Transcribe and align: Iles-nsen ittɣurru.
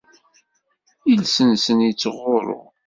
Iles-nsen 1.11 1.79
ittɣurru. 1.91 2.61